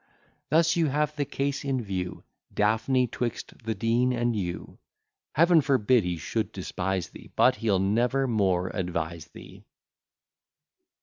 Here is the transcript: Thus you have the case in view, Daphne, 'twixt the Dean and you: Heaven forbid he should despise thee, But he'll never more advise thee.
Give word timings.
Thus 0.49 0.75
you 0.75 0.87
have 0.87 1.15
the 1.15 1.25
case 1.25 1.63
in 1.63 1.79
view, 1.79 2.23
Daphne, 2.51 3.05
'twixt 3.05 3.53
the 3.65 3.75
Dean 3.75 4.11
and 4.11 4.35
you: 4.35 4.79
Heaven 5.33 5.61
forbid 5.61 6.03
he 6.03 6.17
should 6.17 6.51
despise 6.51 7.09
thee, 7.09 7.29
But 7.35 7.57
he'll 7.57 7.77
never 7.77 8.25
more 8.27 8.69
advise 8.69 9.25
thee. 9.27 9.63